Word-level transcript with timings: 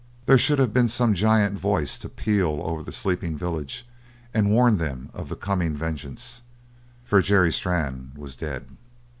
There 0.25 0.39
should 0.39 0.57
have 0.57 0.73
been 0.73 0.87
some 0.87 1.13
giant 1.13 1.59
voice 1.59 1.99
to 1.99 2.09
peal 2.09 2.59
over 2.63 2.81
the 2.81 2.91
sleeping 2.91 3.37
village 3.37 3.87
and 4.33 4.49
warn 4.49 4.77
them 4.77 5.11
of 5.13 5.29
the 5.29 5.35
coming 5.35 5.75
vengeance 5.75 6.41
for 7.03 7.21
Jerry 7.21 7.53
Strann 7.53 8.11
was 8.15 8.35
dead! 8.35 8.77